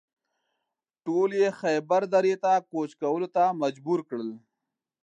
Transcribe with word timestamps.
ټول 1.05 1.29
یې 1.41 1.49
خیبر 1.59 2.01
درې 2.15 2.33
ته 2.43 2.51
کوچ 2.71 2.91
کولو 3.01 3.27
ته 3.35 3.43
مجبور 3.61 3.99
کړل. 4.09 4.29